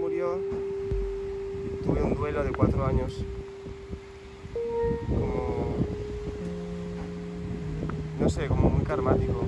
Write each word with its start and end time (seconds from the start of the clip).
murió, 0.00 0.38
tuve 1.84 2.02
un 2.02 2.14
duelo 2.14 2.42
de 2.42 2.52
cuatro 2.52 2.86
años. 2.86 3.18
Como. 5.08 5.76
No 8.18 8.28
sé, 8.30 8.46
como 8.48 8.70
muy 8.70 8.84
karmático. 8.84 9.44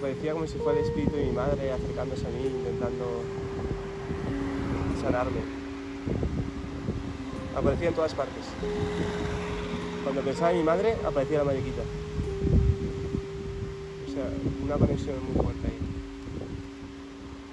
Parecía 0.00 0.32
como 0.32 0.46
si 0.46 0.58
fuera 0.58 0.78
el 0.78 0.86
espíritu 0.86 1.16
de 1.16 1.24
mi 1.26 1.32
madre 1.32 1.72
acercándose 1.72 2.26
a 2.26 2.30
mí, 2.30 2.46
intentando 2.46 3.22
sanarme. 5.02 5.40
Aparecía 7.54 7.88
en 7.88 7.94
todas 7.94 8.14
partes. 8.14 8.44
Cuando 10.02 10.22
pensaba 10.22 10.52
en 10.52 10.58
mi 10.58 10.64
madre, 10.64 10.96
aparecía 11.04 11.38
la 11.38 11.44
mariquita. 11.44 11.82
Una 14.64 14.76
conexión 14.76 15.16
muy 15.26 15.34
fuerte 15.34 15.66
ahí. 15.66 15.78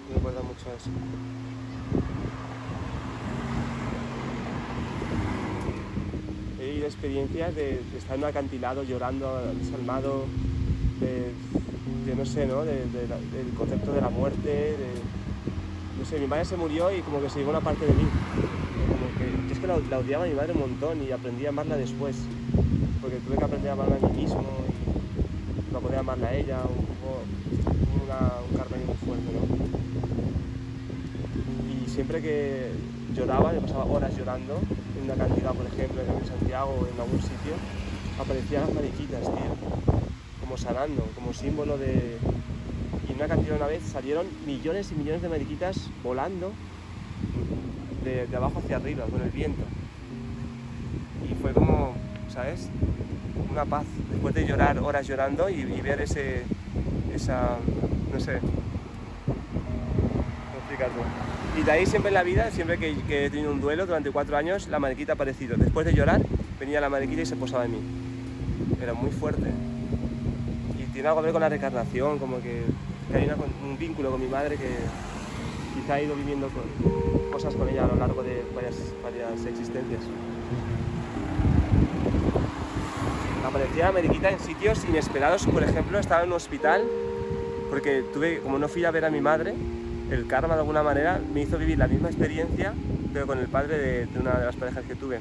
Me 0.08 0.16
recuerda 0.16 0.42
mucho 0.44 0.70
a 0.70 0.76
eso. 0.78 0.90
He 6.58 6.66
vivido 6.66 6.88
experiencias 6.88 7.54
de, 7.56 7.82
estar 7.98 8.16
en 8.16 8.24
un 8.24 8.30
acantilado 8.30 8.84
llorando, 8.84 9.42
desalmado, 9.60 10.24
de, 11.02 11.34
de 12.06 12.16
no 12.16 12.26
sé, 12.26 12.46
¿no? 12.46 12.64
Del 12.64 13.54
concepto 13.58 13.92
de 13.92 14.00
la 14.00 14.10
muerte, 14.10 14.48
de, 14.48 14.94
no 16.00 16.06
sé, 16.06 16.18
mi 16.18 16.28
madre 16.28 16.46
se 16.46 16.56
murió 16.56 16.96
y 16.96 17.02
como 17.02 17.20
que 17.20 17.30
se 17.30 17.40
llevó 17.40 17.50
una 17.50 17.60
parte 17.60 17.86
de 17.86 17.92
mí. 17.92 18.06
Como 18.88 19.48
que, 19.48 19.54
es 19.54 19.60
que 19.60 19.68
la, 19.68 19.98
odiaba 19.98 20.24
a 20.24 20.28
mi 20.28 20.34
madre 20.34 20.54
un 20.54 20.60
montón 20.60 21.04
y 21.04 21.12
aprendí 21.12 21.46
a 21.46 21.50
amarla 21.50 21.76
después. 21.76 22.16
Porque 23.02 23.18
tuve 23.18 23.36
que 23.36 23.44
aprender 23.44 23.72
a 23.72 23.74
amarla 23.74 23.98
a 23.98 24.08
mí 24.08 24.22
mismo 24.22 24.64
para 25.74 25.82
poder 25.82 26.00
amarla 26.00 26.28
a 26.28 26.36
ella, 26.36 26.68
un 26.68 26.86
poco 26.86 27.26
una- 28.04 28.42
un 28.44 28.74
ahí 28.76 28.86
muy 28.86 28.96
fuerte, 28.96 29.32
¿no? 29.34 29.42
Y 31.68 31.88
siempre 31.90 32.22
que 32.22 32.72
lloraba, 33.12 33.52
me 33.52 33.60
pasaba 33.60 33.86
horas 33.86 34.16
llorando, 34.16 34.62
en 34.96 35.04
una 35.04 35.16
cantidad, 35.16 35.52
por 35.54 35.66
ejemplo, 35.66 36.02
en 36.04 36.26
Santiago 36.26 36.72
o 36.72 36.88
en 36.88 37.00
algún 37.00 37.20
sitio, 37.20 37.56
aparecían 38.20 38.62
las 38.62 38.74
mariquitas, 38.74 39.22
tío 39.24 39.74
como 40.40 40.58
sanando, 40.58 41.08
como 41.16 41.34
símbolo 41.34 41.78
de... 41.78 42.20
Y 43.08 43.12
en 43.12 43.16
una 43.16 43.28
cantidad 43.28 43.56
una 43.56 43.66
vez 43.66 43.82
salieron 43.84 44.28
millones 44.46 44.92
y 44.92 44.96
millones 44.96 45.22
de 45.22 45.30
mariquitas 45.30 45.92
volando 46.04 46.54
de, 48.04 48.28
de 48.28 48.36
abajo 48.36 48.60
hacia 48.60 48.76
arriba, 48.76 49.08
con 49.08 49.22
el 49.22 49.32
viento. 49.32 49.66
Y 51.24 51.34
fue 51.36 51.54
como, 51.54 51.96
¿sabes? 52.28 52.72
Una 53.36 53.66
paz, 53.66 53.86
después 54.12 54.34
de 54.34 54.46
llorar 54.46 54.80
horas 54.80 55.08
llorando 55.08 55.50
y, 55.50 55.64
ver 55.82 56.02
ese, 56.02 56.44
esa, 57.14 57.58
no 58.12 58.20
sé, 58.20 58.40
¿cómo 59.26 60.58
explicarlo? 60.58 61.04
Y 61.60 61.64
de 61.64 61.72
ahí 61.72 61.86
siempre 61.86 62.10
en 62.10 62.16
la 62.16 62.24
vida, 62.24 62.50
siempre 62.52 62.78
que, 62.78 63.26
he 63.26 63.30
tenido 63.30 63.52
un 63.52 63.62
duelo 63.62 63.86
durante 63.86 64.12
cuatro 64.12 64.38
años, 64.38 64.68
la 64.68 64.80
mariquita 64.80 65.14
ha 65.14 65.16
aparecido. 65.16 65.56
Después 65.58 65.86
de 65.86 65.94
llorar, 65.94 66.22
venía 66.60 66.82
la 66.82 66.90
mariquita 66.90 67.22
y 67.22 67.26
se 67.26 67.36
posaba 67.36 67.66
en 67.66 67.72
mí. 67.72 67.80
Era 68.82 68.94
muy 68.94 69.12
fuerte 69.12 69.50
y 70.80 70.92
tiene 70.92 71.08
algo 71.08 71.22
que 71.22 71.26
ver 71.26 71.34
con 71.34 71.42
la 71.42 71.50
reencarnación, 71.50 72.20
como 72.20 72.42
que, 72.42 72.64
hay 73.14 73.30
un 73.64 73.78
vínculo 73.78 74.12
con 74.12 74.20
mi 74.20 74.28
madre 74.28 74.58
que 74.58 74.70
quizá 75.76 76.00
he 76.00 76.06
ido 76.06 76.16
viviendo 76.16 76.50
con- 76.50 77.32
cosas 77.32 77.56
con 77.56 77.70
ella 77.70 77.86
a 77.86 77.88
lo 77.88 77.96
largo 77.96 78.24
de 78.24 78.44
varias, 78.56 78.76
varias 79.04 79.46
existencias. 79.46 80.02
Aparecía 83.44 83.92
mariquita 83.92 84.32
en 84.32 84.40
sitios 84.40 84.86
inesperados, 84.86 85.46
por 85.46 85.64
ejemplo, 85.64 86.00
estaba 86.00 86.24
en 86.24 86.30
un 86.30 86.36
hospital, 86.36 86.82
porque 87.70 88.04
tuve, 88.14 88.40
como 88.40 88.58
no 88.58 88.70
fui 88.70 88.86
a 88.86 88.92
ver 88.92 89.04
a 89.04 89.10
mi 89.10 89.20
madre, 89.20 89.54
el 90.12 90.26
karma 90.28 90.56
de 90.56 90.62
alguna 90.62 90.82
manera 90.82 91.20
me 91.34 91.42
hizo 91.42 91.58
vivir 91.58 91.78
la 91.78 91.88
misma 91.88 92.08
experiencia, 92.10 92.74
pero 93.12 93.28
con 93.28 93.40
el 93.40 93.50
padre 93.50 93.78
de, 93.78 94.06
de 94.06 94.20
una 94.20 94.40
de 94.40 94.46
las 94.46 94.56
parejas 94.56 94.86
que 94.86 94.96
tuve. 94.96 95.20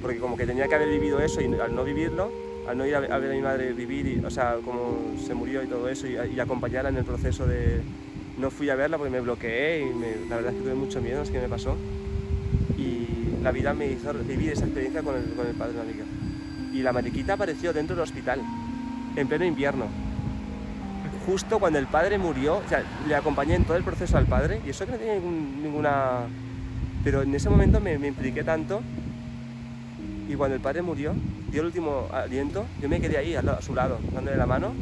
Porque 0.00 0.18
como 0.18 0.36
que 0.36 0.46
tenía 0.46 0.68
que 0.68 0.74
haber 0.74 0.88
vivido 0.88 1.20
eso 1.20 1.42
y 1.42 1.44
al 1.60 1.74
no 1.74 1.84
vivirlo, 1.84 2.30
al 2.66 2.78
no 2.78 2.86
ir 2.86 2.94
a 2.94 3.00
ver 3.00 3.12
a, 3.12 3.34
mi 3.34 3.42
madre 3.42 3.72
vivir, 3.72 4.06
y, 4.06 4.24
o 4.24 4.30
sea, 4.30 4.56
como 4.64 5.16
se 5.18 5.34
murió 5.34 5.62
y 5.62 5.66
todo 5.66 5.88
eso, 5.88 6.06
y, 6.06 6.16
y 6.34 6.40
acompañarla 6.40 6.88
en 6.88 6.96
el 6.96 7.04
proceso 7.04 7.46
de... 7.46 7.80
No 8.38 8.50
fui 8.50 8.70
a 8.70 8.74
verla 8.74 8.96
porque 8.96 9.10
me 9.10 9.20
bloqueé 9.20 9.80
y 9.80 9.94
me- 9.94 10.28
la 10.30 10.36
verdad 10.36 10.52
es 10.52 10.58
que 10.58 10.64
tuve 10.64 10.74
mucho 10.74 11.00
miedo, 11.02 11.24
sé 11.26 11.32
qué 11.32 11.40
me 11.40 11.48
pasó. 11.48 11.76
Y 12.78 13.42
la 13.42 13.52
vida 13.52 13.74
me 13.74 13.86
hizo 13.86 14.14
vivir 14.14 14.52
esa 14.52 14.64
experiencia 14.64 15.02
con 15.02 15.14
el, 15.14 15.34
con 15.34 15.46
el 15.46 15.54
padre 15.54 15.74
de 15.74 15.80
una 15.80 15.90
amiga. 15.90 16.19
Y 16.72 16.82
la 16.82 16.92
mariquita 16.92 17.34
apareció 17.34 17.72
dentro 17.72 17.96
del 17.96 18.04
hospital, 18.04 18.40
en 19.16 19.28
pleno 19.28 19.44
invierno. 19.44 19.86
Justo 21.26 21.58
cuando 21.58 21.78
el 21.78 21.86
padre 21.86 22.18
murió, 22.18 22.58
o 22.58 22.68
sea, 22.68 22.82
le 23.06 23.14
acompañé 23.14 23.54
en 23.54 23.64
todo 23.64 23.76
el 23.76 23.84
proceso 23.84 24.16
al 24.16 24.26
padre, 24.26 24.60
y 24.66 24.70
eso 24.70 24.86
que 24.86 24.92
no 24.92 24.98
tenía 24.98 25.14
ninguna... 25.14 26.20
Pero 27.04 27.22
en 27.22 27.34
ese 27.34 27.48
momento 27.48 27.80
me, 27.80 27.94
impliqué 27.94 28.44
tanto 28.44 28.82
y 30.28 30.34
cuando 30.34 30.54
el 30.54 30.60
padre 30.60 30.82
murió, 30.82 31.14
dio 31.50 31.62
el 31.62 31.66
último 31.66 32.06
aliento, 32.12 32.66
yo 32.80 32.88
me 32.88 33.00
quedé 33.00 33.18
ahí 33.18 33.34
a 33.34 33.60
su 33.62 33.74
lado, 33.74 33.98
dándole 34.12 34.36
la 34.36 34.46
mano. 34.46 34.72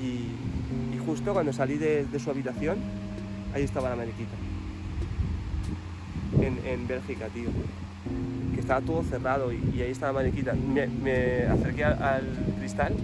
Y, 0.00 0.94
y 0.94 0.98
justo 1.04 1.34
cuando 1.34 1.52
salí 1.52 1.76
de, 1.76 2.06
de 2.06 2.18
su 2.18 2.30
habitación, 2.30 2.78
ahí 3.54 3.62
estaba 3.62 3.90
la 3.90 3.96
mariquita. 3.96 4.34
En, 6.40 6.58
en 6.66 6.86
Bélgica, 6.86 7.26
tío. 7.28 7.48
Que 8.54 8.60
estaba 8.60 8.80
todo 8.80 9.02
cerrado 9.02 9.52
y, 9.52 9.80
ahí 9.82 9.90
estaba 9.90 10.12
la 10.12 10.18
mariquita. 10.20 10.54
Me, 10.54 11.42
acerqué 11.44 11.84
al, 11.84 12.02
al 12.02 12.24
cristal, 12.58 12.94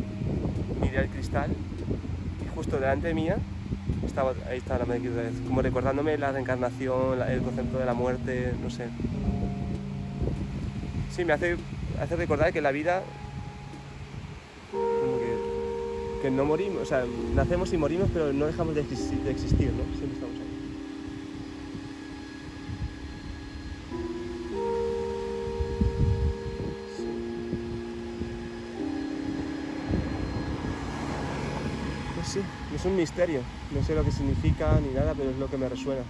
miré 0.80 0.98
al 0.98 1.08
cristal 1.08 1.50
y 2.44 2.54
justo 2.54 2.78
delante 2.78 3.12
mía 3.14 3.36
estaba, 4.06 4.34
ahí 4.48 4.58
estaba 4.58 4.80
la 4.80 4.86
mariquita. 4.86 5.22
Como 5.46 5.62
recordándome 5.62 6.16
la 6.18 6.32
reencarnación, 6.32 7.20
el 7.22 7.40
concepto 7.42 7.78
de 7.78 7.84
la 7.84 7.94
muerte, 7.94 8.52
no 8.62 8.70
sé. 8.70 8.86
Sí, 11.10 11.24
me 11.24 11.32
hace, 11.32 11.56
hace 12.00 12.16
recordar 12.16 12.52
que 12.52 12.60
la 12.60 12.70
vida. 12.70 13.02
que, 16.22 16.30
no 16.30 16.44
morimos, 16.44 16.82
o 16.82 16.84
sea, 16.84 17.04
nacemos 17.34 17.72
y 17.72 17.78
morimos, 17.78 18.08
pero 18.12 18.32
no 18.32 18.46
dejamos 18.46 18.74
de, 18.74 18.84
exis- 18.84 19.22
de 19.24 19.30
existir, 19.30 19.72
¿no? 19.72 19.84
Siempre 19.96 20.14
estamos 20.14 20.36
ahí. 20.36 20.59
Es 32.80 32.86
un 32.86 32.96
misterio. 32.96 33.44
No 33.68 33.82
sé 33.82 33.94
lo 33.94 34.02
que 34.02 34.10
significa 34.10 34.80
ni 34.80 34.88
nada, 34.88 35.14
pero 35.14 35.30
es 35.30 35.36
lo 35.36 35.50
que 35.50 35.58
me 35.58 35.68
resuena. 35.68 36.02